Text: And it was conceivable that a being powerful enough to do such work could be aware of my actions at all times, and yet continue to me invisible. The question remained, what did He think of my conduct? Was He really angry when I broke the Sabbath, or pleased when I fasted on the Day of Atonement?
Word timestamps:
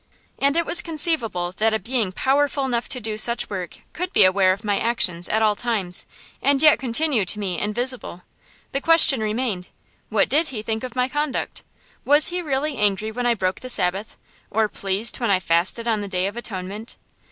And 0.39 0.57
it 0.57 0.65
was 0.65 0.81
conceivable 0.81 1.51
that 1.57 1.75
a 1.75 1.77
being 1.77 2.11
powerful 2.11 2.65
enough 2.65 2.89
to 2.89 2.99
do 2.99 3.17
such 3.17 3.51
work 3.51 3.81
could 3.93 4.11
be 4.13 4.23
aware 4.25 4.51
of 4.51 4.63
my 4.63 4.79
actions 4.79 5.29
at 5.29 5.43
all 5.43 5.55
times, 5.55 6.07
and 6.41 6.59
yet 6.59 6.79
continue 6.79 7.23
to 7.25 7.37
me 7.37 7.59
invisible. 7.59 8.23
The 8.71 8.81
question 8.81 9.21
remained, 9.21 9.67
what 10.09 10.27
did 10.27 10.47
He 10.47 10.63
think 10.63 10.83
of 10.83 10.95
my 10.95 11.07
conduct? 11.07 11.61
Was 12.03 12.29
He 12.29 12.41
really 12.41 12.77
angry 12.77 13.11
when 13.11 13.27
I 13.27 13.35
broke 13.35 13.59
the 13.59 13.69
Sabbath, 13.69 14.17
or 14.49 14.67
pleased 14.67 15.19
when 15.19 15.29
I 15.29 15.39
fasted 15.39 15.87
on 15.87 16.01
the 16.01 16.07
Day 16.07 16.25
of 16.25 16.35
Atonement? 16.35 16.97